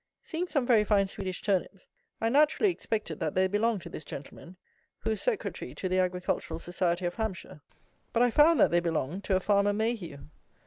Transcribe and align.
Seeing 0.23 0.47
some 0.47 0.65
very 0.65 0.83
fine 0.83 1.05
Swedish 1.05 1.43
turnips, 1.43 1.87
I 2.19 2.29
naturally 2.29 2.71
expected 2.71 3.19
that 3.19 3.35
they 3.35 3.45
belonged 3.47 3.83
to 3.83 3.89
this 3.89 4.03
gentleman, 4.03 4.57
who 5.01 5.11
is 5.11 5.21
Secretary 5.21 5.75
to 5.75 5.87
the 5.87 5.99
Agricultural 5.99 6.57
Society 6.57 7.05
of 7.05 7.13
Hampshire; 7.17 7.61
but 8.11 8.23
I 8.23 8.31
found 8.31 8.59
that 8.59 8.71
they 8.71 8.79
belonged 8.79 9.23
to 9.25 9.35
a 9.35 9.39
farmer 9.39 9.73
Mayhew. 9.73 10.29